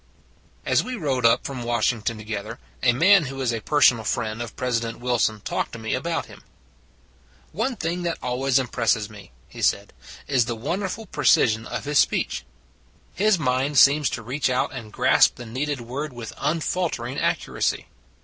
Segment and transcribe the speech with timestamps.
[0.65, 4.41] AS we rode up from Washington to gether a man who is a personal friend
[4.41, 6.41] of President Wilson talked to me about him."
[7.51, 9.93] One thing that always impresses me," he said,"
[10.35, 12.43] is the wonderful precision of his speech.
[13.13, 17.85] His mind seems to reach out and grasp the needed word with unfaltering accuracy.